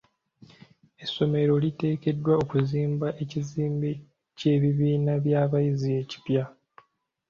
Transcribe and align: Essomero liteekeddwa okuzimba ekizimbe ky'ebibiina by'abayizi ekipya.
Essomero 1.05 1.53
liteekeddwa 1.63 2.33
okuzimba 2.43 3.07
ekizimbe 3.23 3.91
ky'ebibiina 4.37 5.13
by'abayizi 5.23 5.89
ekipya. 6.01 6.43